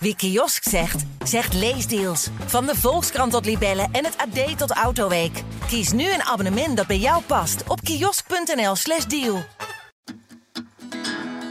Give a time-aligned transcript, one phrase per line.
[0.00, 2.28] Wie kiosk zegt, zegt leesdeals.
[2.46, 5.42] Van de Volkskrant tot Libellen en het AD tot Autoweek.
[5.66, 9.42] Kies nu een abonnement dat bij jou past op kiosk.nl/slash deal.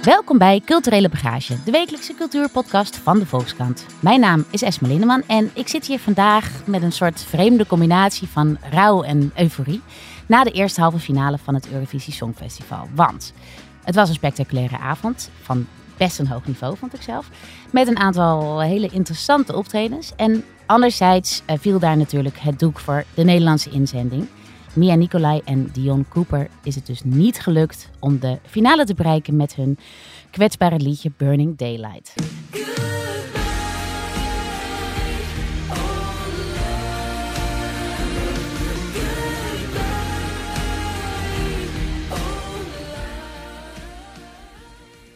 [0.01, 3.85] Welkom bij Culturele Bagage, de wekelijkse cultuurpodcast van de Volkskrant.
[3.99, 8.27] Mijn naam is Esme Linneman en ik zit hier vandaag met een soort vreemde combinatie
[8.27, 9.81] van rouw en euforie.
[10.27, 12.87] Na de eerste halve finale van het Eurovisie Songfestival.
[12.95, 13.33] Want
[13.83, 15.67] het was een spectaculaire avond van
[15.97, 17.29] best een hoog niveau, vond ik zelf.
[17.71, 20.11] Met een aantal hele interessante optredens.
[20.15, 24.27] En anderzijds eh, viel daar natuurlijk het doek voor de Nederlandse inzending.
[24.73, 29.35] Mia Nicolai en Dion Cooper is het dus niet gelukt om de finale te bereiken
[29.35, 29.77] met hun
[30.31, 32.13] kwetsbare liedje Burning Daylight.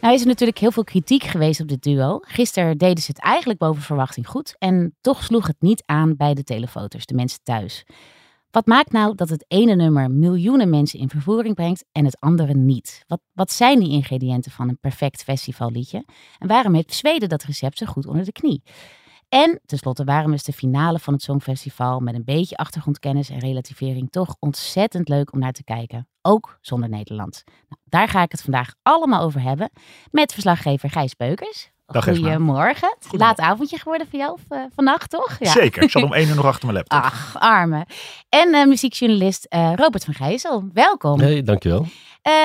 [0.02, 2.18] Nou is er natuurlijk heel veel kritiek geweest op dit duo.
[2.22, 6.34] Gisteren deden ze het eigenlijk boven verwachting goed en toch sloeg het niet aan bij
[6.34, 7.84] de telefoters, de mensen thuis.
[8.50, 12.54] Wat maakt nou dat het ene nummer miljoenen mensen in vervoering brengt en het andere
[12.54, 13.04] niet?
[13.06, 16.04] Wat, wat zijn die ingrediënten van een perfect festivalliedje?
[16.38, 18.62] En waarom heeft Zweden dat recept zo goed onder de knie?
[19.32, 24.10] En tenslotte, waarom is de finale van het Songfestival met een beetje achtergrondkennis en relativering
[24.10, 26.08] toch ontzettend leuk om naar te kijken?
[26.22, 27.42] Ook zonder Nederland.
[27.46, 29.70] Nou, daar ga ik het vandaag allemaal over hebben
[30.10, 31.70] met verslaggever Gijs Beukers.
[31.86, 32.04] Dag.
[32.04, 32.96] Goedemorgen.
[33.10, 35.36] Laat avondje geworden voor jou uh, vannacht, toch?
[35.38, 35.50] Ja.
[35.50, 35.82] Zeker.
[35.82, 36.98] Ik zat om één uur nog achter mijn laptop.
[36.98, 37.86] Ach, arme.
[38.28, 40.68] En uh, muziekjournalist uh, Robert van Gijzel.
[40.72, 41.20] Welkom.
[41.20, 41.86] Hey, dankjewel.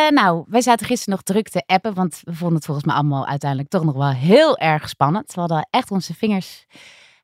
[0.10, 3.28] Nou, wij zaten gisteren nog druk te appen, want we vonden het volgens mij allemaal
[3.28, 5.34] uiteindelijk toch nog wel heel erg spannend.
[5.34, 6.66] We hadden echt onze vingers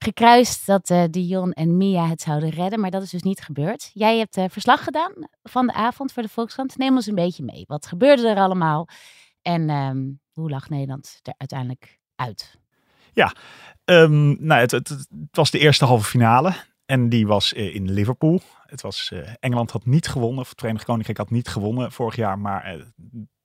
[0.03, 3.91] gekruist dat uh, Dion en Mia het zouden redden, maar dat is dus niet gebeurd.
[3.93, 5.11] Jij hebt uh, verslag gedaan
[5.43, 6.77] van de avond voor de Volkskrant.
[6.77, 7.63] Neem ons een beetje mee.
[7.67, 8.87] Wat gebeurde er allemaal
[9.41, 12.57] en um, hoe lag Nederland er uiteindelijk uit?
[13.13, 13.35] Ja,
[13.85, 16.53] um, nou, het, het, was de eerste halve finale
[16.93, 18.41] en die was uh, in Liverpool.
[18.65, 22.39] Het was, Engeland had niet gewonnen, of het Verenigd Koninkrijk had niet gewonnen vorig jaar,
[22.39, 22.77] maar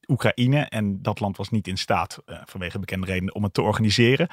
[0.06, 0.60] Oekraïne.
[0.60, 4.28] En dat land was niet in staat, vanwege bekende redenen, om het te organiseren.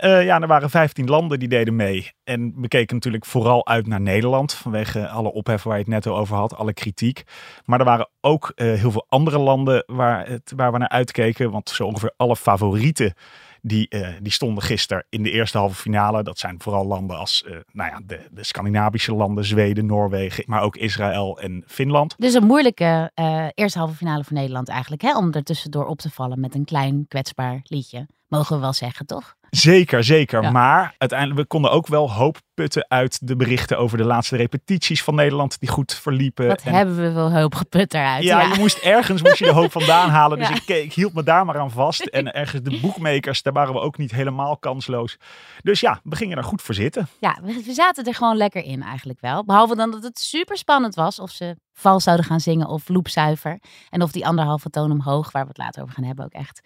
[0.00, 2.12] Ja, er waren 15 landen die deden mee.
[2.24, 4.54] En we keken natuurlijk vooral uit naar Nederland.
[4.54, 7.22] Vanwege alle ophef waar je het net over had, alle kritiek.
[7.64, 11.50] Maar er waren ook heel veel andere landen waar, het, waar we naar uitkeken.
[11.50, 13.14] Want zo ongeveer alle favorieten
[13.62, 16.22] die, uh, die stonden gisteren in de eerste halve finale.
[16.22, 20.62] Dat zijn vooral landen als uh, nou ja, de, de Scandinavische landen, Zweden, Noorwegen, maar
[20.62, 22.14] ook Israël en Finland.
[22.18, 25.16] Dus een moeilijke uh, eerste halve finale voor Nederland eigenlijk, hè?
[25.16, 28.06] om er tussendoor op te vallen met een klein kwetsbaar liedje.
[28.28, 29.36] Mogen we wel zeggen, toch?
[29.50, 30.42] Zeker, zeker.
[30.42, 30.50] Ja.
[30.50, 35.02] Maar uiteindelijk, we konden ook wel hoop putten uit de berichten over de laatste repetities
[35.02, 36.46] van Nederland, die goed verliepen.
[36.46, 36.74] Wat en...
[36.74, 38.24] hebben we wel hoop geput eruit.
[38.24, 40.38] Ja, ja, je moest ergens moest je de hoop vandaan halen.
[40.38, 40.54] Dus ja.
[40.54, 42.06] ik, ik, hield me daar maar aan vast.
[42.18, 45.16] En ergens de boekmakers, daar waren we ook niet helemaal kansloos.
[45.62, 47.08] Dus ja, we gingen er goed voor zitten.
[47.20, 49.44] Ja, we, we zaten er gewoon lekker in eigenlijk wel.
[49.44, 53.60] Behalve dan dat het super spannend was of ze vals zouden gaan zingen of loopzuiver.
[53.88, 56.60] En of die anderhalve toon omhoog, waar we het later over gaan hebben, ook echt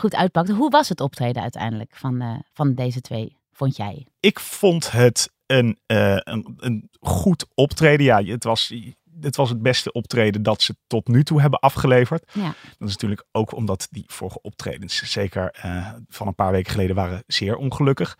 [0.00, 0.52] goed uitpakte.
[0.52, 4.06] Hoe was het optreden uiteindelijk van, uh, van deze twee, vond jij?
[4.20, 8.06] Ik vond het een, uh, een, een, goed optreden.
[8.06, 8.74] Ja, het was,
[9.20, 12.30] het was het beste optreden dat ze tot nu toe hebben afgeleverd.
[12.32, 12.54] Ja.
[12.78, 16.96] Dat is natuurlijk ook omdat die vorige optredens, zeker uh, van een paar weken geleden,
[16.96, 18.18] waren zeer ongelukkig.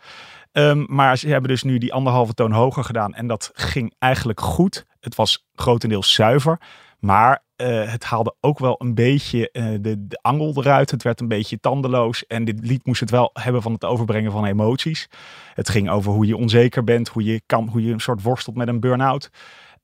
[0.51, 4.41] Um, maar ze hebben dus nu die anderhalve toon hoger gedaan en dat ging eigenlijk
[4.41, 4.85] goed.
[4.99, 6.61] Het was grotendeels zuiver.
[6.99, 10.91] Maar uh, het haalde ook wel een beetje uh, de, de, angel eruit.
[10.91, 12.27] Het werd een beetje tandeloos.
[12.27, 15.07] En dit lied moest het wel hebben van het overbrengen van emoties.
[15.53, 18.55] Het ging over hoe je onzeker bent, hoe je, kan, hoe je een soort worstelt
[18.55, 19.29] met een burn-out.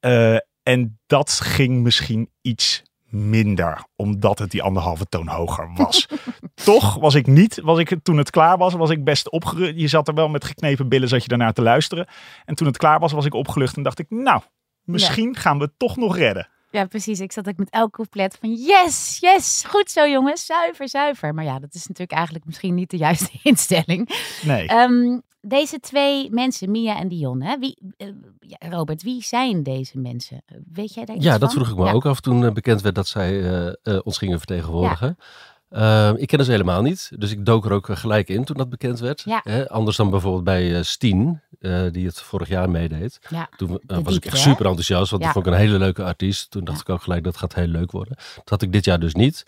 [0.02, 6.08] Uh, en dat ging misschien iets minder, omdat het die anderhalve toon hoger was.
[6.64, 9.80] Toch was ik niet, was ik, toen het klaar was, was ik best opgeruimd.
[9.80, 12.08] Je zat er wel met geknepen billen, zat je daarnaar te luisteren.
[12.46, 14.42] En toen het klaar was, was ik opgelucht en dacht ik, nou,
[14.84, 15.40] misschien ja.
[15.40, 16.50] gaan we het toch nog redden.
[16.72, 17.20] Ja, precies.
[17.20, 21.34] Ik zat ook met elk couplet van yes, yes, goed zo jongens, zuiver, zuiver.
[21.34, 24.10] Maar ja, dat is natuurlijk eigenlijk misschien niet de juiste instelling.
[24.44, 24.72] Nee.
[24.72, 27.58] Um, deze twee mensen, Mia en Dion, hè?
[27.58, 28.08] Wie, uh,
[28.40, 30.44] ja, Robert, wie zijn deze mensen?
[30.72, 31.40] Weet jij daar iets Ja, van?
[31.40, 31.92] dat vroeg ik me ja.
[31.92, 35.16] ook af toen bekend werd dat zij uh, uh, ons gingen vertegenwoordigen.
[35.20, 35.26] Ja.
[35.76, 38.70] Uh, ik ken ze helemaal niet, dus ik dook er ook gelijk in toen dat
[38.70, 39.22] bekend werd.
[39.26, 39.42] Ja.
[39.44, 39.70] Hè?
[39.70, 43.20] Anders dan bijvoorbeeld bij uh, Steen, uh, die het vorig jaar meedeed.
[43.30, 43.50] Ja.
[43.58, 45.28] Toen was diepte, ik echt super enthousiast, want ja.
[45.28, 46.52] dat vond ik een hele leuke artiest.
[46.52, 48.16] Toen dacht ik ook gelijk, dat gaat heel leuk worden.
[48.36, 49.44] Dat had ik dit jaar dus niet.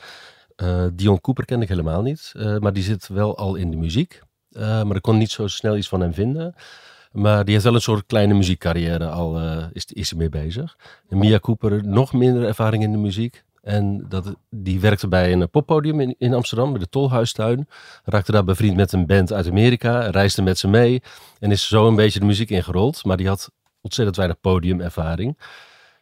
[0.93, 4.21] Dion Cooper kende ik helemaal niet, maar die zit wel al in de muziek.
[4.59, 6.55] maar ik kon niet zo snel iets van hem vinden.
[7.11, 9.41] Maar die heeft wel een soort kleine muziekcarrière al,
[9.71, 10.77] is, is er mee bezig.
[11.09, 13.43] En Mia Cooper, nog minder ervaring in de muziek.
[13.61, 17.67] En dat, die werkte bij een poppodium in, in Amsterdam, bij de Tolhuistuin.
[18.03, 21.01] Raakte daar bevriend met een band uit Amerika, reisde met ze mee
[21.39, 23.03] en is zo een beetje de muziek ingerold.
[23.05, 23.51] Maar die had
[23.81, 25.37] ontzettend weinig podiumervaring.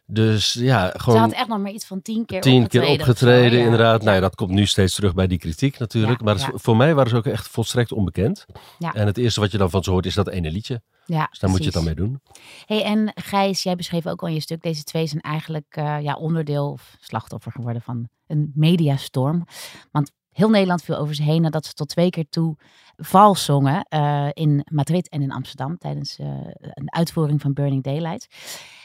[0.06, 1.18] Dus ja, gewoon...
[1.18, 2.88] Ze had echt nog maar iets van tien keer tien opgetreden.
[2.88, 3.64] keer opgetreden, ja.
[3.64, 4.02] inderdaad.
[4.02, 6.18] Nou ja, dat komt nu steeds terug bij die kritiek natuurlijk.
[6.18, 6.50] Ja, maar ja.
[6.54, 8.46] voor mij waren ze ook echt volstrekt onbekend.
[8.78, 8.94] Ja.
[8.94, 10.82] En het eerste wat je dan van ze hoort is dat ene liedje.
[11.06, 12.20] Ja, Dus daar moet je het dan mee doen.
[12.64, 16.00] Hey, en Gijs, jij beschreef ook al in je stuk, deze twee zijn eigenlijk eh,
[16.00, 19.44] ja, onderdeel of slachtoffer geworden van een mediastorm.
[19.90, 22.56] Want heel Nederland viel over ze heen nadat ze tot twee keer toe
[22.96, 26.26] vals zongen eh, in Madrid en in Amsterdam tijdens eh,
[26.60, 28.26] een uitvoering van Burning Daylight.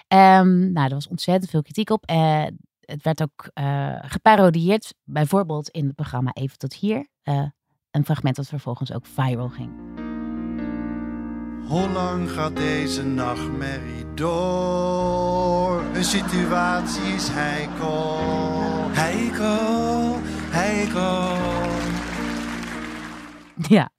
[0.08, 2.06] Ehm, nou, er was ontzettend veel kritiek op.
[2.06, 2.44] Eh,
[2.80, 3.50] het werd ook
[4.02, 7.08] geparodieerd, bijvoorbeeld in het programma Even tot hier.
[7.92, 10.11] Een fragment dat vervolgens ook viral ging.
[11.68, 15.84] Hoe lang gaat deze nachtmerrie door?
[15.94, 18.18] Een situatie is heikel.
[18.92, 20.20] Heikel,
[20.50, 21.38] heikel.
[23.68, 23.90] Ja,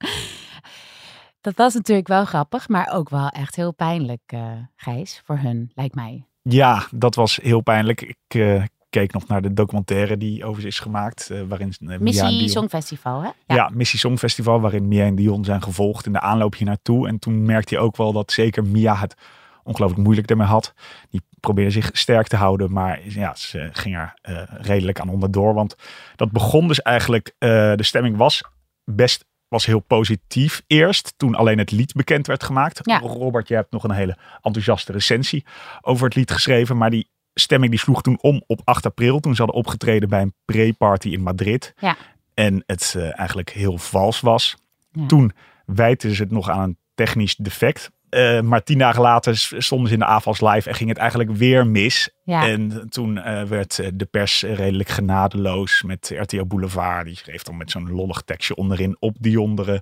[1.41, 5.71] dat was natuurlijk wel grappig, maar ook wel echt heel pijnlijk, eh Gijs, voor hun,
[5.75, 6.27] lijkt mij.
[6.41, 8.01] Ja, dat was heel pijnlijk.
[8.01, 11.29] Ik eh, keek nog naar de documentaire die over ze is gemaakt.
[11.29, 13.29] eh, waarin en Missie Dion- Songfestival, hè?
[13.55, 13.69] Ja.
[13.73, 17.07] Missie Songfestival, waarin Mia en Dion zijn gevolgd in de aanloop hier naartoe.
[17.07, 19.15] En toen merkte hij ook wel dat zeker Mia het
[19.63, 20.73] ongelooflijk moeilijk ermee had.
[21.09, 25.53] Die probeerde zich sterk te houden, maar ja, ze ging er eh, redelijk aan onderdoor.
[25.53, 25.75] Want
[26.15, 28.43] dat begon dus eigenlijk, de stemming was
[28.85, 32.79] best was heel positief eerst, toen alleen het lied bekend werd gemaakt.
[32.83, 32.99] Ja.
[32.99, 35.45] Robert, je hebt nog een hele enthousiaste recensie
[35.81, 39.35] over het lied geschreven, maar die stemming die sloeg toen om op 8 april, toen
[39.35, 41.73] ze hadden opgetreden bij een pre-party in Madrid.
[41.79, 41.97] Ja.
[42.33, 44.57] En het eh, eigenlijk heel vals was.
[44.91, 45.05] Ja.
[45.05, 45.31] Toen
[45.65, 47.91] wijten ze het nog aan een technisch defect.
[48.09, 51.31] Eh, maar tien dagen later stonden ze in de AFAS live en ging het eigenlijk
[51.31, 52.09] weer mis.
[52.23, 52.47] Ja.
[52.47, 57.05] En toen eh, werd de pers redelijk genadeloos met RTL Boulevard.
[57.05, 59.81] Die schreef dan met zo'n lollig tekstje onderin op die onderen.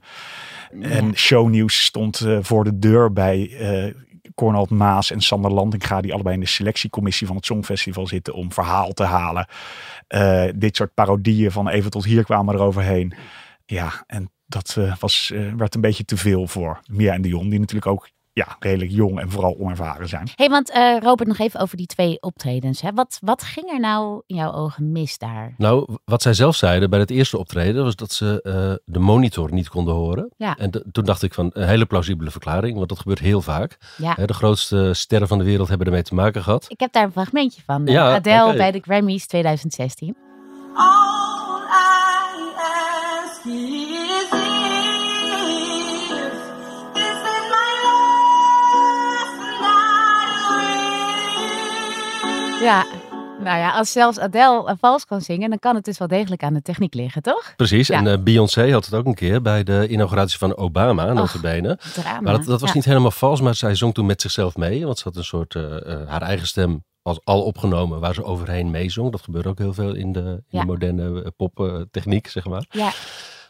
[0.81, 3.49] En shownieuws stond voor de deur bij
[4.35, 8.51] Cornald Maas en Sander Landinga, die allebei in de selectiecommissie van het Songfestival zitten om
[8.51, 9.47] verhaal te halen.
[10.07, 13.13] Eh, dit soort parodieën van even tot hier kwamen er overheen.
[13.65, 17.49] Ja, en dat eh, was, eh, werd een beetje te veel voor Mia en Dion,
[17.49, 20.29] die natuurlijk ook ja, redelijk jong en vooral onervaren zijn.
[20.35, 22.81] hey, want eh, Robert, nog even over die twee optredens.
[22.81, 22.91] Hè?
[22.93, 25.53] Wat, wat ging er nou in jouw ogen mis daar?
[25.57, 28.53] Nou, wat zij zelf zeiden bij het eerste optreden was dat ze eh,
[28.93, 30.29] de monitor niet konden horen.
[30.37, 30.57] Ja.
[30.57, 33.77] En toen dacht ik van een hele plausibele verklaring, want dat gebeurt heel vaak.
[33.97, 34.13] Ja.
[34.15, 36.65] Hè, de grootste sterren van de wereld hebben ermee te maken gehad.
[36.69, 37.85] Ik heb daar een fragmentje van.
[37.87, 40.15] eh, Ja, Adele bij de Grammys 2016.
[40.75, 41.30] All
[52.61, 52.85] Ja,
[53.39, 56.43] nou ja, als zelfs Adele eh, vals kan zingen, dan kan het dus wel degelijk
[56.43, 57.53] aan de techniek liggen, toch?
[57.55, 57.97] Precies, Ja.
[57.97, 61.79] en eh, Beyoncé had het ook een keer bij de inauguratie van Obama, notabene.
[61.93, 62.19] Drama.
[62.21, 62.75] Maar dat, dat was Ja.
[62.75, 64.85] niet helemaal vals, maar zij zong toen met zichzelf mee.
[64.85, 65.63] Want ze had een soort, eh,
[66.07, 69.11] haar eigen stem als al opgenomen waar ze overheen meezong.
[69.11, 70.59] Dat gebeurt ook heel veel in de, in Ja.
[70.59, 72.65] de moderne poptechniek, zeg maar.
[72.69, 72.91] Ja.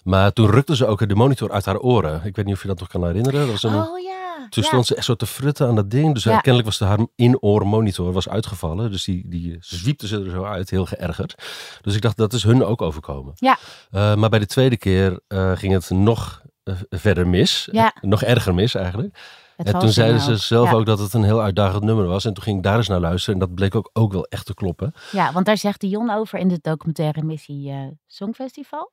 [0.03, 2.21] Maar toen rukte ze ook de monitor uit haar oren.
[2.23, 3.39] Ik weet niet of je dat nog kan herinneren.
[3.39, 4.47] Dat was een, Oh ja.
[4.49, 4.69] toen ja.
[4.69, 6.13] stond ze echt zo te frutten aan dat ding.
[6.13, 6.31] Dus Ja.
[6.31, 8.91] eh, kennelijk was de, haar in-oor monitor was uitgevallen.
[8.91, 11.35] Dus die, die zwiepte ze er zo uit, heel geërgerd.
[11.81, 13.33] Dus ik dacht, dat is hun ook overkomen.
[13.35, 13.57] Ja.
[13.91, 17.67] Eh, maar bij de tweede keer eh, ging het nog eh, verder mis.
[17.71, 17.93] Ja.
[18.01, 19.17] Nog erger mis eigenlijk.
[19.57, 20.75] Het En toen zeiden zingen ze zelf Ja.
[20.75, 22.25] ook dat het een heel uitdagend nummer was.
[22.25, 23.33] En toen ging ik daar eens naar luisteren.
[23.39, 24.93] En dat bleek ook, ook wel echt te kloppen.
[25.11, 28.91] Ja, want daar zegt Dion over in de documentaire Missie eh, Songfestival.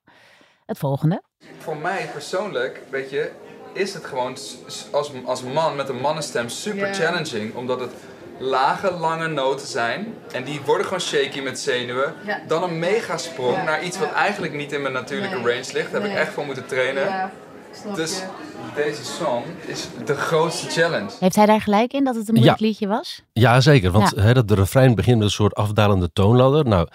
[0.68, 1.22] Het volgende.
[1.58, 3.30] Voor mij persoonlijk, weet je,
[3.72, 4.36] is het gewoon
[4.92, 7.54] als, als man met een mannenstem super challenging.
[7.54, 7.90] Omdat het
[8.38, 10.14] lage, lange noten zijn.
[10.32, 12.14] En die worden gewoon shaky met zenuwen.
[12.26, 12.40] Ja.
[12.46, 15.44] Dan een megasprong Ja, naar iets wat eigenlijk niet in mijn natuurlijke Nee.
[15.44, 15.92] range ligt.
[15.92, 17.30] Daar heb ik echt voor moeten trainen.
[17.94, 18.22] Dus
[18.74, 21.10] deze song is de grootste challenge.
[21.20, 22.66] Heeft hij daar gelijk in dat het een moeilijk Ja.
[22.66, 23.22] liedje was?
[23.32, 23.90] Ja, zeker.
[23.90, 26.64] Want hè, dat de refrein begint met een soort afdalende toonladder.
[26.64, 26.88] Nou,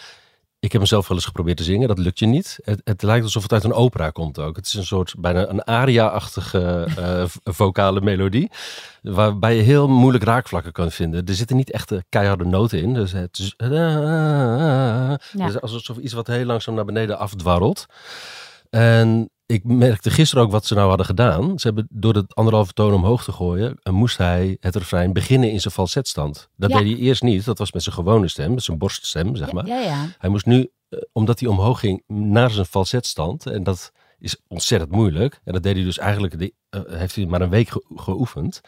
[0.64, 1.88] ik heb hem zelf wel eens geprobeerd te zingen.
[1.88, 2.60] Dat lukt je niet.
[2.64, 4.56] Het, het lijkt alsof het uit een opera komt ook.
[4.56, 7.26] Het is een soort bijna een aria-achtige eh,
[7.60, 8.52] vocale melodie.
[9.02, 11.26] Waarbij je heel moeilijk raakvlakken kan vinden.
[11.26, 12.94] Er zitten niet echte keiharde noten in.
[12.94, 13.54] Dus het is,
[15.38, 17.86] het is alsof iets wat heel langzaam naar beneden afdwarrelt.
[18.70, 21.60] En ik merkte gisteren ook wat ze nou hadden gedaan.
[21.60, 25.52] Ze hebben door het anderhalve toon omhoog te gooien, eh, moest hij het refrein beginnen
[25.52, 26.50] in zijn falsetstand.
[26.56, 26.78] Dat Ja.
[26.78, 27.46] deed hij eerst niet.
[27.46, 29.68] Dat was met zijn gewone stem, met zijn borststem, zeg maar.
[29.68, 30.06] Ja, ja.
[30.18, 33.46] Hij moest nu, eh, omdat hij omhoog ging, naar zijn falsetstand.
[33.46, 35.40] En dat is ontzettend moeilijk.
[35.44, 38.62] En dat deed hij dus eigenlijk, de- eh, heeft hij maar een week ge- geoefend.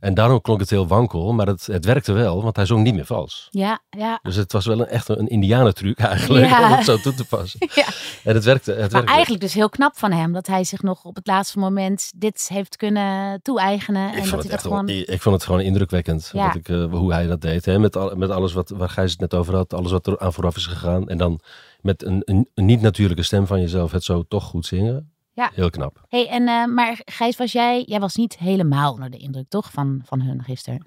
[0.00, 2.94] En daarom klonk het heel wankel, maar het, het werkte wel, want hij zong niet
[2.94, 3.48] meer vals.
[3.50, 4.18] Ja, ja.
[4.22, 6.64] Dus het was wel een, echt een indianentruc eigenlijk, Ja.
[6.70, 7.60] om het zo toe te passen.
[7.74, 7.84] ja.
[8.24, 8.70] En het werkte.
[8.70, 9.10] Het Maar werkte.
[9.12, 12.46] eigenlijk dus heel knap van hem dat hij zich nog op het laatste moment dit
[12.48, 14.08] heeft kunnen toe-eigenen.
[14.08, 14.88] Ik En vond, dat het hij dat gewoon.
[14.88, 16.46] ik vond het gewoon indrukwekkend Ja.
[16.46, 17.64] wat ik, eh, hoe hij dat deed.
[17.64, 17.78] Hè?
[17.78, 20.32] Met, al, met alles wat, waar Gijs het net over had, alles wat er aan
[20.32, 21.08] vooraf is gegaan.
[21.08, 21.40] En dan
[21.80, 25.12] met een, een, een niet-natuurlijke stem van jezelf het zo toch goed zingen.
[25.38, 25.50] Ja.
[25.54, 26.00] Heel knap.
[26.08, 29.70] Hey, en, eh, maar Gijs, was jij, jij was niet helemaal onder de indruk, toch?
[29.72, 30.86] Van, van hun gisteren.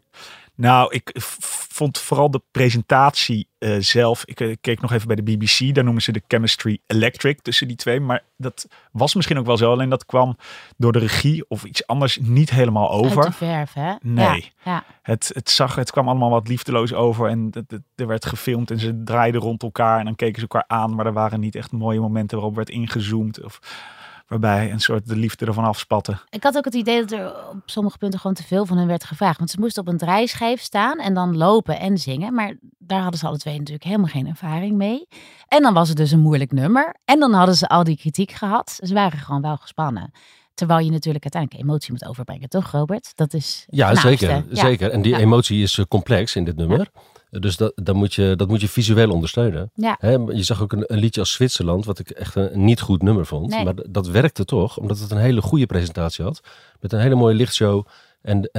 [0.55, 1.11] Nou, ik
[1.71, 4.25] vond vooral de presentatie eh, zelf.
[4.25, 5.75] Ik eh, keek nog even bij de BBC.
[5.75, 7.99] Daar noemen ze de chemistry electric tussen die twee.
[7.99, 9.71] Maar dat was misschien ook wel zo.
[9.71, 10.37] Alleen dat kwam
[10.77, 13.33] door de regie of iets anders niet helemaal Uit de over.
[13.33, 13.93] verf, hè?
[14.01, 14.25] Nee.
[14.25, 14.83] Ja, ja.
[15.01, 17.27] Het, het, zag, het kwam allemaal wat liefdeloos over.
[17.29, 19.99] En het, het- er werd gefilmd en ze draaiden rond elkaar.
[19.99, 20.95] En dan keken ze elkaar aan.
[20.95, 23.43] Maar er waren niet echt mooie momenten waarop werd ingezoomd.
[23.43, 23.59] Of
[24.31, 26.17] waarbij een soort de liefde ervan afspatte.
[26.29, 28.87] Ik had ook het idee dat er op sommige punten gewoon te veel van hun
[28.87, 29.37] werd gevraagd.
[29.37, 32.33] Want ze moesten op een draaischijf staan en dan lopen en zingen.
[32.33, 35.07] Maar daar hadden ze alle twee natuurlijk helemaal geen ervaring mee.
[35.47, 36.95] En dan was het dus een moeilijk nummer.
[37.05, 38.79] En dan hadden ze al die kritiek gehad.
[38.83, 40.11] Ze waren gewoon wel gespannen.
[40.53, 43.11] Terwijl je natuurlijk uiteindelijk emotie moet overbrengen, toch Robert?
[43.15, 44.29] Dat is Ja, zeker.
[44.29, 44.43] Ja.
[44.49, 44.91] zeker.
[44.91, 45.17] En die Ja.
[45.19, 46.89] emotie is eh, complex in dit nummer.
[47.39, 49.71] Dus dat, dat, moet je, dat moet je visueel ondersteunen.
[49.75, 49.97] Ja.
[50.27, 53.25] Je zag ook een, een liedje als Zwitserland, wat ik echt een, niet goed nummer
[53.25, 53.49] vond.
[53.49, 53.63] Nee.
[53.63, 56.41] Maar dat werkte toch, omdat het een hele goede presentatie had.
[56.79, 57.85] Met een hele mooie lichtshow.
[58.21, 58.49] En de,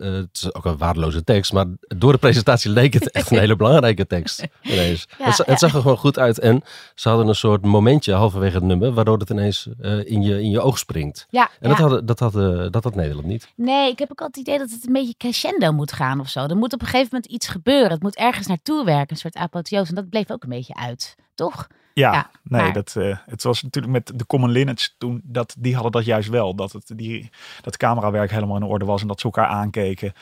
[0.00, 3.38] eh, het is ook een waardeloze tekst, maar door de presentatie leek het echt een
[3.38, 4.46] hele belangrijke tekst.
[4.62, 5.06] Ineens.
[5.18, 6.38] Ja, het, het zag er gewoon goed uit.
[6.38, 6.62] En
[6.94, 10.50] ze hadden een soort momentje halverwege het nummer, waardoor het ineens eh, in, je, in
[10.50, 11.26] je oog springt.
[11.30, 12.32] Ja, En dat, had, dat, had,
[12.72, 13.48] dat had Nederland niet.
[13.56, 16.28] Nee, ik heb ook altijd het idee dat het een beetje crescendo moet gaan of
[16.28, 16.46] zo.
[16.46, 17.90] Er moet op een gegeven moment iets gebeuren.
[17.90, 19.88] Het moet ergens naartoe werken, een soort apotheose.
[19.88, 21.66] En dat bleef ook een beetje uit, toch?
[21.98, 25.54] Ja, Ja, nee, maar- dat, eh, het was natuurlijk met de Common Linnets toen, dat,
[25.58, 26.54] die hadden dat juist wel.
[26.54, 30.12] Dat, het, die, dat camerawerk helemaal in orde was en dat ze elkaar aankeken.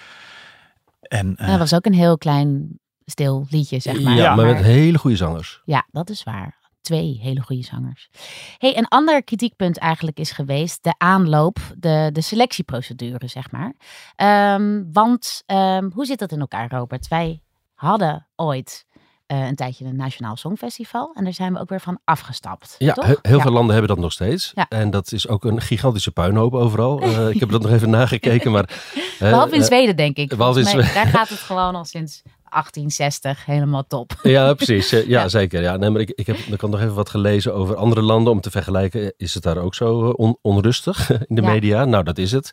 [1.01, 4.15] En, eh, En dat was ook een heel klein stil liedje, zeg maar.
[4.15, 5.63] Ja, maar met hele goede zangers.
[5.65, 6.55] Ja, dat is waar.
[6.81, 8.11] Twee hele goede zangers.
[8.59, 13.75] Hey, een ander kritiekpunt eigenlijk is geweest de aanloop, de, de selectieprocedure, zeg maar.
[14.17, 17.09] Ehm, want ehm, hoe zit dat in elkaar, Robert?
[17.09, 17.41] Wij
[17.75, 18.87] hadden ooit
[19.27, 22.75] een tijdje een Nationaal Songfestival en daar zijn we ook weer van afgestapt.
[22.79, 23.07] Ja, toch?
[23.07, 23.43] heel Ja.
[23.43, 24.53] veel landen hebben dat nog steeds.
[24.55, 24.67] Ja.
[24.69, 27.01] En dat is ook een gigantische puinhoop overal.
[27.07, 28.65] Eh, ik heb dat nog even nagekeken, maar...
[29.19, 30.37] eh, Behalve in eh, Zweden, denk ik.
[30.37, 30.95] behalve in Zweden.
[30.95, 34.13] Daar gaat het gewoon al sinds 1860 helemaal top.
[34.23, 34.93] Ja, precies.
[34.93, 35.63] Eh, Ja, zeker.
[35.63, 38.33] Ja, nee, maar ik, ik heb ik had nog even wat gelezen over andere landen
[38.33, 39.15] om te vergelijken.
[39.17, 41.85] Is het daar ook zo eh, on- onrustig in de media?
[41.85, 42.51] Nou, dat is het.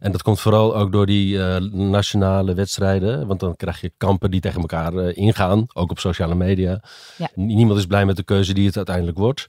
[0.00, 3.26] En dat komt vooral ook door die eh, nationale wedstrijden.
[3.26, 5.66] Want dan krijg je kampen die tegen elkaar eh, ingaan.
[5.72, 6.82] Ook op sociale media.
[7.16, 7.28] Ja.
[7.34, 9.46] Niemand is blij met de keuze die het uiteindelijk wordt.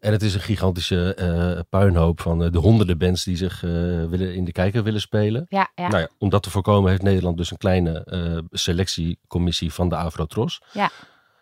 [0.00, 4.44] En het is een gigantische eh, puinhoop van de honderden bands die zich willen in
[4.44, 5.46] de kijker willen spelen.
[5.48, 5.88] Ja, ja.
[5.88, 8.04] Nou ja, om dat te voorkomen heeft Nederland dus een kleine
[8.50, 10.62] selectiecommissie van de Afrotros.
[10.72, 10.90] Ja.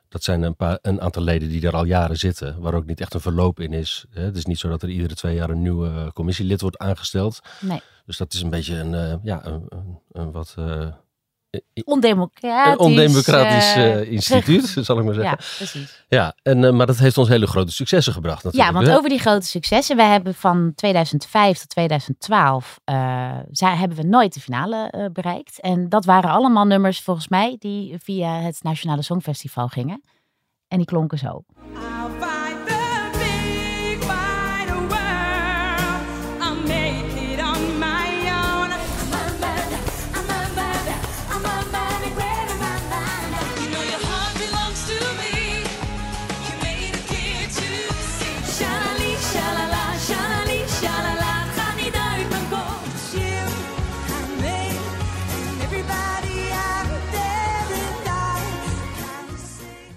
[0.08, 3.00] Dat zijn een, paar, een aantal leden die daar al jaren zitten, waar ook niet
[3.00, 4.04] echt een verloop in is.
[4.10, 7.40] Het is niet zo dat er iedere twee jaar een nieuwe commissielid wordt aangesteld.
[7.60, 7.80] Nee.
[8.06, 10.86] Dus dat is een beetje een, eh, ja, een, een, een wat eh,
[11.84, 12.72] Ondemocratisch.
[12.72, 15.38] een ondemocratisch eh, instituut, zal ik maar zeggen.
[15.38, 16.04] Ja, precies.
[16.08, 18.74] Ja, en, maar dat heeft ons hele grote successen gebracht Ja, natuurlijk.
[18.74, 18.96] want hè.
[18.96, 19.96] over die grote successen.
[19.96, 25.60] We hebben van 2005 tot 2012 eh, zij, hebben we nooit de finale bereikt.
[25.60, 30.02] En dat waren allemaal nummers volgens mij die via het Nationale Songfestival gingen.
[30.68, 31.44] En die klonken zo.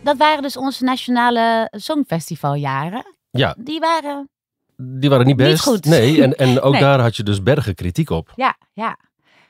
[0.10, 3.06] Dat waren dus onze Nationale Songfestivaljaren.
[3.30, 4.30] Ja, Die waren,
[4.78, 5.63] die waren niet Niet best.
[5.63, 5.86] goed.
[5.86, 6.82] Nee, en, en ook Nee.
[6.82, 8.32] daar had je dus bergen kritiek op.
[8.36, 8.98] ja, ja,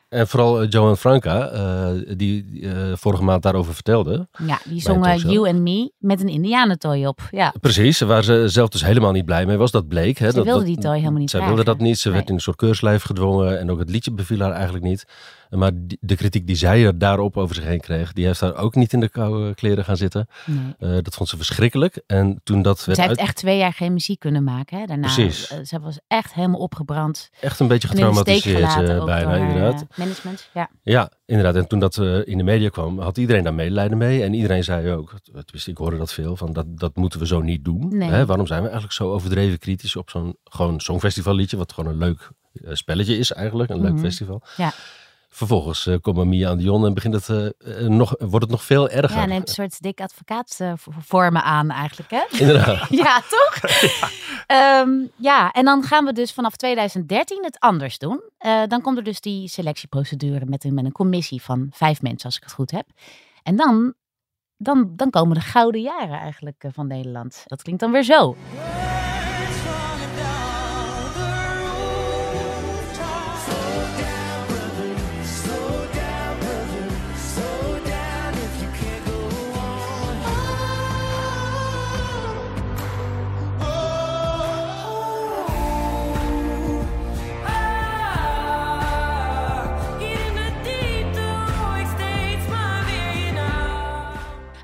[0.09, 4.27] En vooral eh, Johan Franca, eh, die eh, vorige maand daarover vertelde.
[4.45, 4.59] ja.
[4.63, 5.17] Die zongen.
[5.17, 7.19] You and Me met een indianentooi op.
[7.31, 9.71] Ja, Precies, waar ze zelf dus helemaal niet blij mee was.
[9.71, 10.17] Dat bleek.
[10.17, 11.99] Hè, Ze dat, wilde die tooi helemaal niet Zij wilde dat niet.
[11.99, 12.17] Ze Nee.
[12.17, 13.59] werd in een soort keurslijf gedwongen.
[13.59, 15.05] En ook het liedje beviel haar eigenlijk niet.
[15.49, 18.75] Maar de kritiek die zij er daarop over zich heen kreeg, die heeft daar ook
[18.75, 20.27] niet in de koude kleren gaan zitten.
[20.45, 20.73] nee.
[20.97, 22.01] Eh, dat vond ze verschrikkelijk.
[22.07, 24.79] En toen dat werd Zij heeft echt twee jaar geen muziek kunnen maken.
[24.79, 24.85] Hè?
[24.85, 25.47] Daarna, Precies.
[25.63, 27.29] ze was echt helemaal opgebrand.
[27.41, 29.85] echt een beetje getraumatiseerd eh, bijna, inderdaad.
[29.95, 30.49] management.
[30.53, 30.69] Ja.
[30.83, 31.55] Ja, inderdaad.
[31.55, 34.23] En toen dat in de media kwam, had iedereen daar medelijden mee.
[34.23, 37.41] En iedereen zei ook, tenminste ik hoorde dat veel, van dat, dat moeten we zo
[37.41, 37.97] niet doen.
[37.97, 38.09] Nee.
[38.09, 41.97] Hè, waarom zijn we eigenlijk zo overdreven kritisch op zo'n gewoon songfestivalliedje, wat gewoon een
[41.97, 42.29] leuk
[42.71, 44.01] spelletje is eigenlijk, een leuk Mhm.
[44.01, 44.41] festival.
[44.57, 44.71] Ja.
[45.39, 47.45] Vervolgens eh, komen Mia en Dion en begint het, eh,
[47.81, 49.19] eh, nog, wordt het nog veel erger.
[49.19, 52.21] Ja, neemt een soort dik advocaat eh, v- vormen aan eigenlijk, hè?
[52.37, 52.87] Inderdaad.
[53.05, 53.57] ja, toch?
[54.47, 58.21] Ehm, ja, en dan gaan we dus vanaf 2013 het anders doen.
[58.67, 62.35] Dan komt er dus die selectieprocedure met een, met een commissie van vijf mensen, als
[62.37, 62.85] ik het goed heb.
[63.43, 63.93] En dan,
[64.57, 67.43] dan, dan komen de gouden jaren eigenlijk van Nederland.
[67.45, 68.35] Dat klinkt dan weer zo.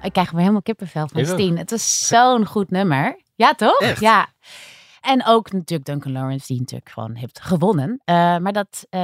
[0.06, 1.26] Ik krijg weer helemaal kippenvel van.
[1.26, 1.58] Steen.
[1.58, 3.20] Het is zo'n goed nummer.
[3.36, 3.80] Ja, toch?
[3.80, 4.00] Echt?
[4.00, 4.28] Ja.
[5.06, 8.02] En ook natuurlijk Duncan Lawrence, die natuurlijk gewoon heeft gewonnen.
[8.06, 9.00] Eh, maar dat, eh,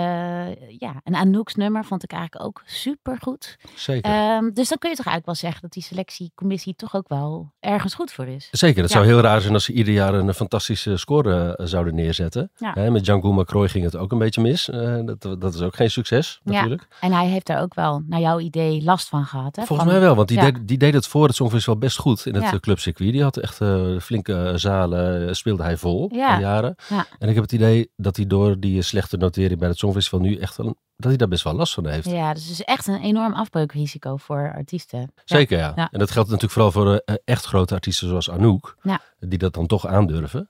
[0.79, 3.57] ja, een Anouk's nummer vond ik eigenlijk ook super goed.
[3.75, 4.11] Zeker.
[4.11, 7.51] Ehm, dus dan kun je toch eigenlijk wel zeggen dat die selectiecommissie toch ook wel
[7.59, 8.47] ergens goed voor is.
[8.51, 8.97] Zeker, het Ja.
[8.97, 12.51] zou heel raar zijn als ze ieder jaar een fantastische score eh, zouden neerzetten.
[12.57, 12.71] Ja.
[12.73, 14.69] Hè, met Django Macroy ging het ook een beetje mis.
[14.69, 16.51] Eh, dat, dat is ook geen succes, Ja.
[16.51, 16.87] natuurlijk.
[16.99, 19.55] En hij heeft daar ook wel, naar jouw idee, last van gehad.
[19.55, 19.63] Hè?
[19.65, 20.51] Volgens Van- mij wel, want die, ja.
[20.51, 22.51] deed, die deed het voor het Songfestival best goed in het Ja.
[22.53, 23.11] eh, clubcircuit.
[23.11, 26.33] Die had echt eh, flinke eh, zalen, eh, speelde hij vol Ja.
[26.35, 26.75] al jaren.
[26.89, 27.05] Ja.
[27.19, 30.35] En ik heb het idee dat hij door die slechte notering bij het Songfestival nu
[30.37, 32.09] echt wel, dat hij daar best wel last van heeft.
[32.09, 35.11] Ja, dus het is echt een enorm afbreukrisico voor artiesten.
[35.25, 35.75] Zeker, ja.
[35.91, 38.99] En dat geldt natuurlijk vooral voor eh, echt grote artiesten zoals Anouk, Ja.
[39.19, 40.49] die dat dan toch aandurven.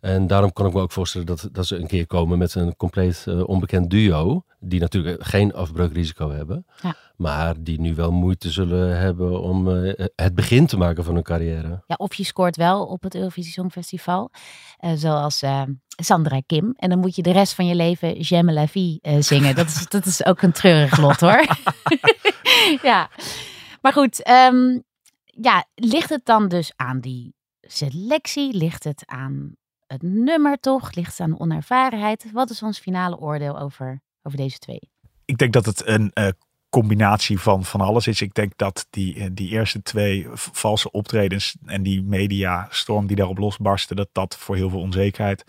[0.00, 2.76] En daarom kan ik me ook voorstellen dat, dat ze een keer komen met een
[2.76, 6.94] compleet eh, onbekend duo, die natuurlijk geen afbreukrisico hebben, Ja.
[7.16, 11.22] maar die nu wel moeite zullen hebben om eh, het begin te maken van hun
[11.22, 11.82] carrière.
[11.86, 14.30] Ja, of je scoort wel op het Eurovisie Songfestival,
[14.78, 15.42] eh, zoals
[16.02, 16.72] Sandra Kim.
[16.76, 19.54] En dan moet je de rest van je leven J'aime la vie zingen.
[19.54, 21.46] Dat is, dat is ook een treurig lot hoor.
[22.82, 23.10] ja,
[23.80, 24.22] maar goed.
[24.22, 24.78] ehm,
[25.24, 28.56] ja, ligt het dan dus aan die selectie?
[28.56, 29.52] Ligt het aan
[29.88, 30.94] het nummer toch?
[30.94, 32.32] Ligt aan de onervarenheid?
[32.32, 34.90] Wat is ons finale oordeel over, over deze twee?
[35.24, 36.28] Ik denk dat het een eh,
[36.68, 38.20] combinatie van, van alles is.
[38.20, 43.38] Ik denk dat die, eh, die eerste twee valse optredens en die mediastorm die daarop
[43.38, 45.44] losbarstte, dat dat voor heel veel onzekerheid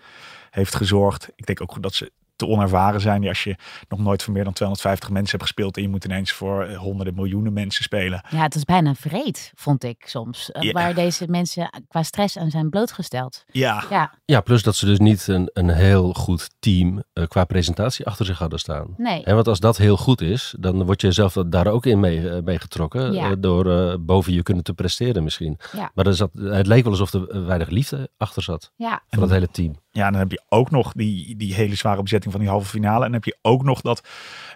[0.50, 1.30] heeft gezorgd.
[1.36, 3.28] Ik denk ook dat ze te onervaren zijn.
[3.28, 3.56] Als je
[3.90, 6.78] nog nooit voor meer dan 250 mensen hebt gespeeld en je moet ineens voor eh,
[6.78, 8.24] honderden miljoenen mensen spelen.
[8.30, 10.52] Ja, het is bijna vreed, vond ik soms.
[10.52, 10.72] eh, Ja.
[10.72, 13.44] Waar deze mensen qua stress aan zijn blootgesteld.
[13.52, 17.44] Ja, Ja, Ja, plus dat ze dus niet een, een heel goed team eh, qua
[17.46, 18.94] presentatie achter zich hadden staan.
[18.98, 19.24] nee.
[19.24, 22.30] En want als dat heel goed is, dan word je zelf daar ook in mee,
[22.30, 23.14] eh, meegetrokken.
[23.14, 23.30] Ja.
[23.30, 25.58] eh, door eh, boven je kunnen te presteren misschien.
[25.76, 25.92] Ja.
[25.94, 28.72] Maar er zat, het leek wel alsof er weinig liefde achter zat.
[28.76, 29.76] Ja, Van het hele team.
[29.92, 33.06] Ja, dan heb je ook nog die, die hele zware bezetting van die halve finale.
[33.06, 34.08] En dan heb je ook nog dat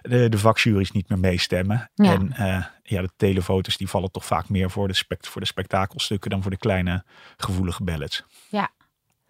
[0.02, 1.90] de, de vakjuries niet meer meestemmen.
[1.94, 2.12] Ja.
[2.12, 5.46] En eh, ja, de telefoto's die vallen toch vaak meer voor de, spect, voor de
[5.46, 7.04] spektakelstukken dan voor de kleine
[7.36, 8.24] gevoelige ballads.
[8.48, 8.70] Ja.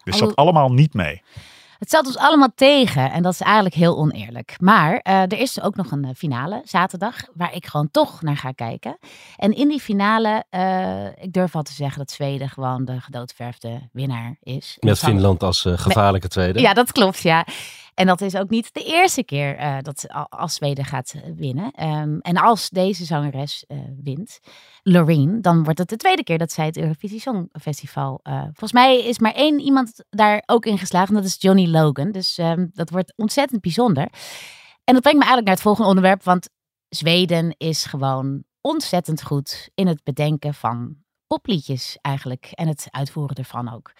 [0.03, 1.21] Dus dat allemaal niet mee.
[1.79, 4.55] Het zat ons allemaal tegen en dat is eigenlijk heel oneerlijk.
[4.59, 8.37] Maar eh, er is ook nog een eh, finale zaterdag waar ik gewoon toch naar
[8.37, 8.97] ga kijken.
[9.37, 13.89] En in die finale, eh, ik durf wel te zeggen dat Zweden gewoon de gedoodverfde
[13.91, 14.77] winnaar is.
[14.79, 16.59] Met Finland als gevaarlijke tweede.
[16.59, 17.45] Ja, dat klopt, ja.
[17.95, 21.71] En dat is ook niet de eerste keer eh, dat als Zweden gaat eh, winnen.
[21.71, 24.39] Ehm, en als deze zangeres eh, wint,
[24.83, 28.19] Loreen, dan wordt het de tweede keer dat zij het Eurovisie Songfestival.
[28.23, 31.67] eh volgens mij is maar één iemand daar ook in geslaagd, en dat is Johnny
[31.67, 32.11] Logan.
[32.11, 34.07] Dus ehm, dat wordt ontzettend bijzonder.
[34.83, 36.49] En dat brengt me eigenlijk naar het volgende onderwerp, want
[36.89, 40.95] Zweden is gewoon ontzettend goed in het bedenken van
[41.27, 43.93] popliedjes eigenlijk en het uitvoeren ervan ook.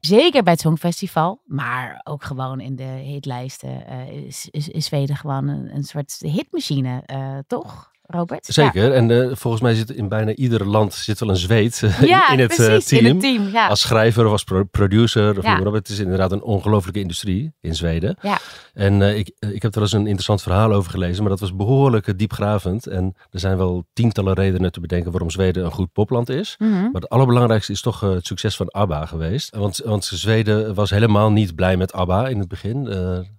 [0.00, 3.86] Zeker bij het Songfestival, maar ook gewoon in de hitlijsten.
[3.86, 8.46] Eh, is, is, is Zweden gewoon een, een soort hitmachine, eh, toch, Robert?
[8.46, 8.92] Zeker.
[8.92, 12.30] En eh, volgens mij zit in bijna ieder land zit wel een Zweed eh, Ja,
[12.32, 13.04] in, het eh, precies, team.
[13.06, 13.48] in het team.
[13.48, 13.66] Ja.
[13.68, 15.38] Als schrijver of als pro- producer.
[15.38, 15.72] Of op.
[15.72, 18.16] Het is inderdaad een ongelofelijke industrie in Zweden.
[18.22, 18.38] Ja.
[18.74, 21.20] En ik, ik heb er eens een interessant verhaal over gelezen.
[21.22, 22.86] Maar dat was behoorlijk eh, diepgravend.
[22.86, 26.54] En er zijn wel tientallen redenen te bedenken waarom Zweden een goed popland is.
[26.58, 26.70] Mhm.
[26.70, 29.56] Maar het allerbelangrijkste is toch het succes van ABBA geweest.
[29.56, 32.84] Want, want Zweden was helemaal niet blij met ABBA in het begin.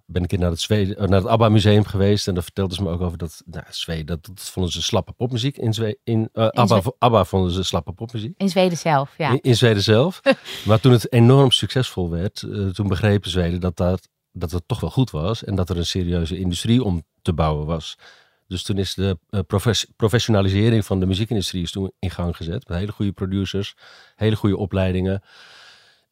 [0.06, 2.28] Ben ik naar het, Zweden, naar het ABBA museum geweest.
[2.28, 5.12] En daar vertelden ze me ook over dat nou, Zweden, dat, dat vonden ze slappe
[5.12, 5.56] popmuziek.
[5.56, 8.34] In, Zwe in, ABBA, Zwe- ABBA vonden ze slappe popmuziek.
[8.36, 9.30] In Zweden zelf, ja.
[9.30, 10.20] In, in Zweden zelf.
[10.66, 14.80] maar toen het enorm succesvol werd, eh, toen begrepen Zweden dat, dat, dat het toch
[14.80, 15.44] wel goed was.
[15.44, 17.96] En dat er een serieuze industrie om te bouwen was.
[18.46, 22.68] Dus toen is de eh, profes- professionalisering van de muziekindustrie is toen in gang gezet.
[22.68, 23.74] Met hele goede producers,
[24.16, 25.22] hele goede opleidingen.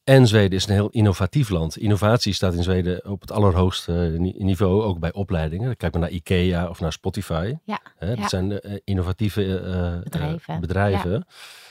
[0.09, 1.77] En Zweden is een heel innovatief land.
[1.79, 5.77] Innovatie staat in Zweden op het allerhoogste ni- niveau, ook bij opleidingen.
[5.77, 7.55] Kijk maar naar IKEA of naar Spotify.
[7.65, 8.29] Ja, dat ja.
[8.29, 10.61] zijn eh, innovatieve eh, eh, Bedrijven.
[10.61, 11.27] bedrijven.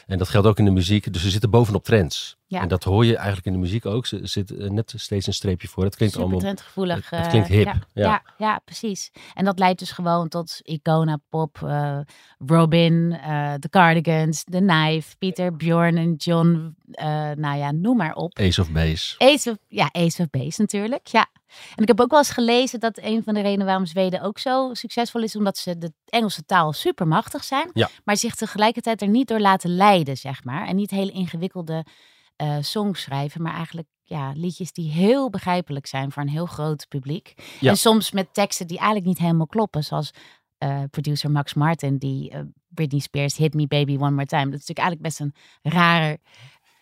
[0.07, 1.13] En dat geldt ook in de muziek.
[1.13, 2.37] Dus ze zitten bovenop trends.
[2.49, 2.61] Ja.
[2.61, 4.05] En dat hoor je eigenlijk in de muziek ook.
[4.05, 5.83] Ze zit eh, net steeds een streepje voor.
[5.83, 6.45] Het klinkt Super allemaal...
[6.53, 6.95] trendgevoelig.
[6.95, 8.03] het- het eh, klinkt hip, Ja, ja.
[8.03, 8.21] ja.
[8.37, 9.11] Ja, precies.
[9.33, 11.99] En dat leidt dus gewoon tot Icona Pop, eh,
[12.37, 16.75] Robin, eh The Cardigans, The Knife, Pieter, Bjorn en John.
[17.35, 18.39] nou ja, noem maar op.
[18.39, 19.15] Ace of Base.
[19.17, 21.07] Ace of, ja, Ace of Base natuurlijk.
[21.07, 21.27] Ja.
[21.75, 24.39] En ik heb ook wel eens gelezen dat een van de redenen waarom Zweden ook
[24.39, 27.89] zo succesvol is, omdat ze de Engelse taal super machtig zijn, Ja.
[28.03, 30.67] maar zich tegelijkertijd er niet door laten leiden, zeg maar.
[30.67, 31.85] En niet hele ingewikkelde
[32.37, 36.87] eh, songs schrijven, maar eigenlijk ja, liedjes die heel begrijpelijk zijn voor een heel groot
[36.87, 37.33] publiek.
[37.59, 37.69] Ja.
[37.69, 40.11] En soms met teksten die eigenlijk niet helemaal kloppen, zoals
[40.57, 44.49] eh, producer Max Martin, die eh, Britney Spears Hit Me Baby One More Time.
[44.49, 45.33] Dat is natuurlijk eigenlijk best een
[45.71, 46.19] rare,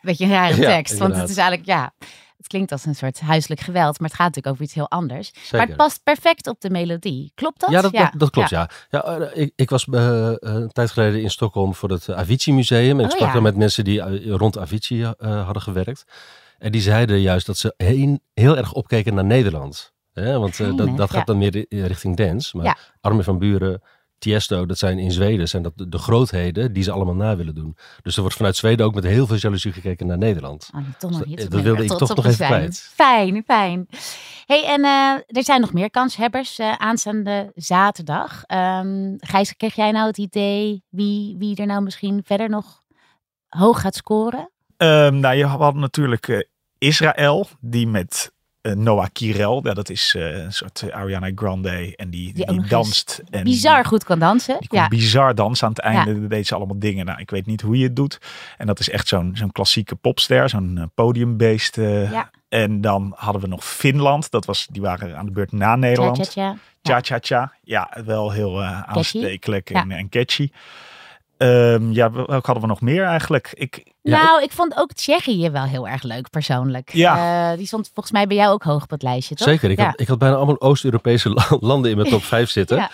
[0.02, 0.98] beetje een rare Ja, tekst.
[0.98, 1.94] Want het is eigenlijk, ja,
[2.46, 5.28] het klinkt als een soort huiselijk geweld, maar het gaat natuurlijk over iets heel anders.
[5.28, 5.58] Zeker.
[5.58, 7.32] Maar het past perfect op de melodie.
[7.36, 7.70] Klopt dat?
[7.70, 8.70] Ja, dat, dat, dat klopt, ja.
[8.90, 9.04] ja.
[9.04, 13.00] eh, ik, ik was eh, eh, een tijd geleden in Stockholm voor het Avicii Museum.
[13.00, 16.06] En ik Oh, sprak daar met mensen die rond Avicii hadden gewerkt.
[16.58, 19.94] En die zeiden juist dat ze heen, heel erg opkeken naar Nederland.
[20.14, 20.40] Hè?
[20.40, 22.58] Want dat, dat gaat dan meer ri- richting dance.
[22.58, 22.94] Maar.
[23.02, 23.82] Armin van Buren,
[24.18, 27.56] Tiesto, dat zijn in Zweden zijn dat de, de grootheden die ze allemaal na willen
[27.56, 27.78] doen.
[28.02, 30.70] Dus er wordt vanuit Zweden ook met heel veel jaloezie gekeken naar Nederland.
[30.76, 32.50] Oh, toch nog Dat- wilde ik toch nog te even zijn.
[32.52, 32.90] kwijt.
[32.94, 33.88] Fijn, fijn.
[34.46, 38.44] hey, en eh, er zijn nog meer kanshebbers eh, aanstaande zaterdag.
[38.44, 42.84] Ehm Gijs, kreeg jij nou het idee wie, wie er nou misschien verder nog
[43.48, 44.50] hoog gaat scoren?
[44.78, 46.40] Ehm, nou, je had natuurlijk eh,
[46.78, 48.32] Israël, die met
[48.74, 53.22] Noah Kirel, ja, dat is eh, een soort eh, Ariana Grande, en die, die, danst.
[53.30, 54.56] En Bizar goed kan dansen.
[54.60, 54.88] Die Ja.
[54.88, 56.22] bizar dansen aan het einde.
[56.22, 56.28] Ja.
[56.28, 57.06] deed ze allemaal dingen.
[57.06, 58.18] Nou, ik weet niet hoe je het doet.
[58.58, 61.78] En dat is echt zo'n zo'n klassieke popster, zo'n eh, podiumbeest.
[61.78, 62.12] eh.
[62.12, 62.30] Ja.
[62.50, 64.32] En dan hadden we nog Finland.
[64.32, 66.32] Dat was, die waren aan de beurt na Nederland.
[66.32, 67.54] Tja, tja, Cha Cha Cha.
[67.64, 70.50] Ja, wel heel eh, aanstekelijk en, en catchy.
[71.38, 73.50] Ehm, ja, welke hadden we nog meer eigenlijk?
[73.54, 76.94] Ik, Ja, nou, ik vond ook Tsjechië wel heel erg leuk persoonlijk.
[76.94, 77.52] Ja.
[77.52, 79.48] Eh, die stond volgens mij bij jou ook hoog op het lijstje, toch?
[79.48, 79.86] Zeker, ik, ja.
[79.86, 82.78] had, ik had bijna allemaal Oost-Europese la- landen in mijn top 5 zitten.
[82.78, 82.90] Ja.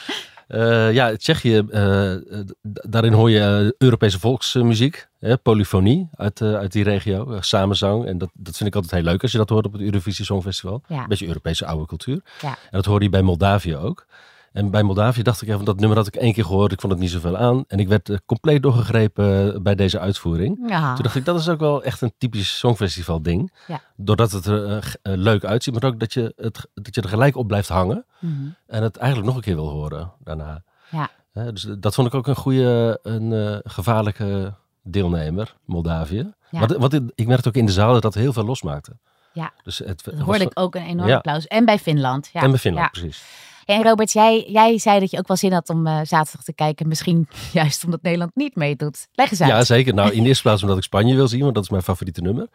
[0.47, 2.13] Eh, ja, Tsjechië, eh,
[2.61, 8.05] daarin hoor je Europese volksmuziek, hè, polyfonie uit, uit die regio, samenzang.
[8.05, 10.25] En dat, dat vind ik altijd heel leuk als je dat hoort op het Eurovisie
[10.25, 10.81] Songfestival.
[10.87, 11.01] Ja.
[11.01, 12.21] Een beetje Europese oude cultuur.
[12.41, 12.47] Ja.
[12.49, 14.05] En dat hoorde je bij Moldavië ook.
[14.51, 16.91] En bij Moldavië dacht ik even, dat nummer had ik één keer gehoord, ik vond
[16.93, 17.63] het niet zoveel aan.
[17.67, 20.69] En ik werd eh, compleet doorgegrepen eh, bij deze uitvoering.
[20.69, 20.93] Ja.
[20.93, 23.51] Toen dacht ik, dat is ook wel echt een typisch songfestival ding.
[23.67, 23.81] Ja.
[23.95, 27.35] Doordat het er eh, leuk uitziet, maar ook dat je, het, dat je er gelijk
[27.35, 28.05] op blijft hangen.
[28.19, 28.33] Mhm.
[28.67, 30.63] En het eigenlijk nog een keer wil horen daarna.
[30.91, 31.09] Ja.
[31.51, 36.33] Dus dat vond ik ook een goede, een gevaarlijke deelnemer, Moldavië.
[36.49, 36.59] Ja.
[36.59, 38.91] Want, want ik- merkte ook in de zaal dat dat heel veel losmaakte.
[39.33, 39.51] Ja.
[39.63, 41.15] Dus het, Dat was- hoorde ik ook een enorm Ja.
[41.15, 41.47] applaus.
[41.47, 42.29] En bij Finland.
[42.33, 42.41] Ja.
[42.41, 43.23] En bij Finland, precies.
[43.65, 46.53] En Robert, jij, jij zei dat je ook wel zin had om eh, zaterdag te
[46.53, 46.87] kijken.
[46.87, 49.07] Misschien juist omdat Nederland niet meedoet.
[49.13, 49.49] Leg eens uit.
[49.49, 49.93] Ja, zeker.
[49.93, 52.21] Nou, in de eerste plaats omdat ik Spanje wil zien, want dat is mijn favoriete
[52.21, 52.47] nummer.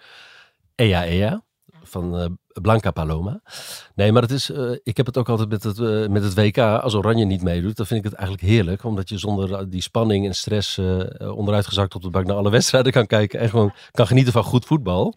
[0.74, 1.42] Ea Ea
[1.82, 2.26] van eh,
[2.62, 3.40] Blanca Paloma.
[3.94, 6.58] Nee, maar het is, eh, ik heb het ook altijd met het, met het WK.
[6.58, 8.84] Als Oranje niet meedoet, dan vind ik het eigenlijk heerlijk.
[8.84, 10.78] Omdat je zonder die spanning en stress
[11.18, 13.40] onderuitgezakt op de bank naar alle wedstrijden kan kijken.
[13.40, 15.14] En gewoon kan genieten van goed voetbal.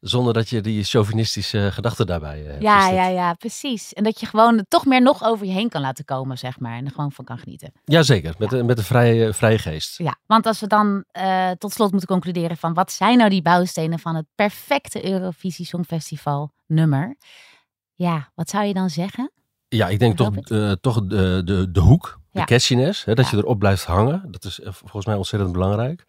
[0.00, 2.62] Zonder dat je die chauvinistische gedachten daarbij eh, hebt.
[2.62, 3.92] Ja, Dus dat- ja, ja, precies.
[3.92, 6.76] En dat je gewoon toch meer nog over je heen kan laten komen, zeg maar.
[6.76, 7.72] En er gewoon van kan genieten.
[7.84, 8.34] ja, zeker.
[8.38, 9.98] Met, een- met een vrije, vrije geest.
[9.98, 13.42] Ja, want als we dan eh, tot slot moeten concluderen van wat zijn nou die
[13.42, 17.16] bouwstenen van het perfecte Eurovisie Songfestival nummer?
[17.94, 19.30] Ja, wat zou je dan zeggen?
[19.68, 22.44] Ja, ik denk toch, eh, toch de, de, de hoek, de Ja.
[22.44, 23.36] catchiness, hè, dat Ja.
[23.36, 24.24] je erop blijft hangen.
[24.30, 26.04] Dat is eh, volgens mij ontzettend belangrijk.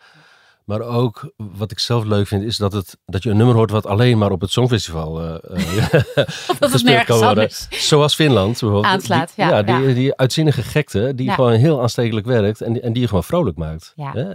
[0.70, 3.72] Maar ook wat ik zelf leuk vind, is dat, het, dat je een nummer hoort
[3.72, 6.02] wat alleen maar op het Songfestival eh, eh,
[6.72, 7.28] gespeeld kan worden.
[7.28, 7.68] anders.
[7.70, 8.86] Zoals Finland bijvoorbeeld.
[8.86, 9.94] Aanslaat, Die- ja, die, ja.
[9.94, 11.34] die uitzinnige gekte, die Ja.
[11.34, 13.94] gewoon heel aanstekelijk werkt en die, en die je gewoon vrolijk maakt.
[13.96, 14.12] Ja.
[14.14, 14.26] Hè?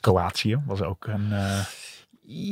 [0.00, 1.26] Kroatië was ook een...
[1.32, 1.58] eh,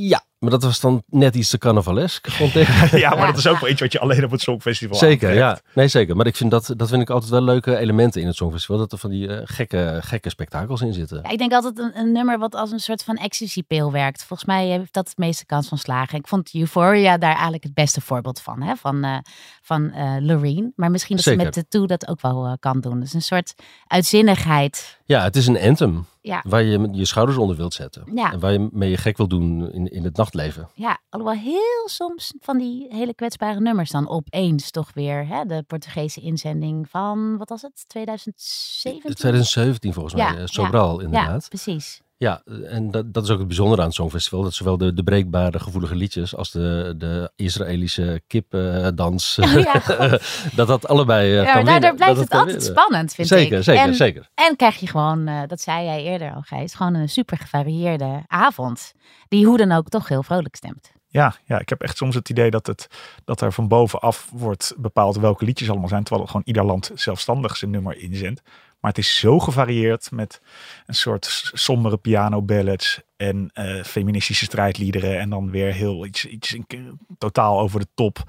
[0.08, 2.66] Ja, maar dat was dan net iets te carnavalesk, vond ik.
[2.90, 3.26] ja, maar Ja.
[3.26, 5.62] dat is ook wel iets wat je alleen op het Songfestival Zeker, aantrekt.
[5.64, 5.72] ja.
[5.74, 6.16] Nee, zeker.
[6.16, 8.78] Maar ik vind dat, dat vind ik altijd wel leuke elementen in het Songfestival.
[8.78, 11.20] Dat er van die eh, gekke, gekke spektakels in zitten.
[11.22, 14.24] Ja, ik denk altijd een, een nummer wat als een soort van ecstasy-pil werkt.
[14.24, 16.18] Volgens mij heeft dat het meeste kans van slagen.
[16.18, 18.62] Ik vond Euphoria daar eigenlijk het beste voorbeeld van.
[18.62, 18.74] Hè?
[18.76, 19.16] Van, eh
[19.62, 20.72] van eh, Loreen.
[20.76, 21.40] Maar misschien dat Zeker.
[21.40, 23.00] ze met de Toe dat ook wel kan doen.
[23.00, 23.54] Dus een soort
[23.86, 24.98] uitzinnigheid.
[25.04, 28.02] Ja, het is een anthem Ja, waar je je schouders onder wilt zetten.
[28.14, 28.32] Ja.
[28.32, 30.68] En waar je mee je gek wil doen in, in het nachtleven.
[30.74, 35.26] ja, alhoewel heel soms van die hele kwetsbare nummers dan opeens toch weer.
[35.26, 35.44] Hè?
[35.44, 39.14] De Portugese inzending van, wat was het, 2017?
[39.14, 40.46] 2017 volgens mij, Ja, eh, ja.
[40.46, 41.48] Sobral Ja, inderdaad.
[41.48, 42.00] precies.
[42.22, 44.42] Ja, en dat, dat is ook het bijzondere aan het Songfestival.
[44.42, 50.20] Dat zowel de, de breekbare, gevoelige liedjes als de, de Israëlische kippendans, Oh ja, God.
[50.56, 51.80] dat dat allebei eh, Ja, kan winnen.
[51.80, 52.80] daardoor blijft Dat het altijd winnen.
[52.82, 53.64] spannend, vind zeker, ik.
[53.64, 54.28] Zeker, en, zeker.
[54.34, 58.22] En krijg je gewoon, eh, dat zei jij eerder al, Gijs, gewoon een super gevarieerde
[58.26, 58.92] avond.
[59.28, 60.92] Die hoe dan ook toch heel vrolijk stemt.
[61.08, 62.86] Ja, ja, ik heb echt soms het idee dat, het,
[63.24, 66.04] dat er van bovenaf wordt bepaald welke liedjes allemaal zijn.
[66.04, 68.42] Terwijl gewoon ieder land zelfstandig zijn nummer inzendt.
[68.82, 70.40] Maar het is zo gevarieerd met
[70.86, 75.18] een soort sombere piano ballads en eh, feministische strijdliederen.
[75.20, 78.22] En dan weer heel iets, iets in- totaal over de top.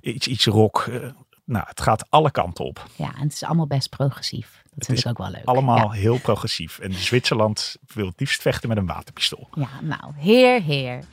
[0.00, 0.86] Iets, iets rock.
[0.90, 1.00] eh,
[1.44, 2.86] nou, het gaat alle kanten op.
[2.96, 4.62] Ja, en het is allemaal best progressief.
[4.74, 5.44] Dat vind ik ook wel leuk.
[5.44, 5.90] Allemaal Ja.
[5.90, 6.78] heel progressief.
[6.78, 9.48] En Zwitserland wil het liefst vechten met een waterpistool.
[9.54, 11.04] Ja, nou, heer, heer.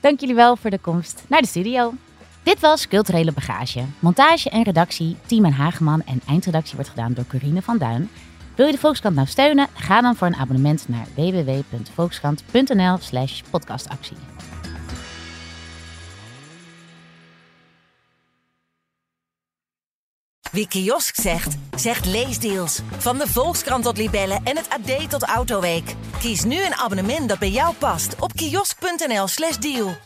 [0.00, 1.94] Dank jullie wel voor de komst naar de studio.
[2.42, 3.84] Dit was Culturele Bagage.
[3.98, 8.10] Montage en redactie, Team en Hageman en eindredactie wordt gedaan door Corine van Duin.
[8.54, 9.68] Wil je de Volkskrant nou steunen?
[9.74, 14.16] Ga dan voor een abonnement naar www.volkskrant.nl slash podcastactie.
[20.50, 22.80] Wie kiosk zegt, zegt leesdeals.
[22.96, 25.94] Van de Volkskrant tot Libellen en het AD tot Autoweek.
[26.18, 29.96] Kies nu een abonnement dat bij jou past op kiosk.nl/slash deal.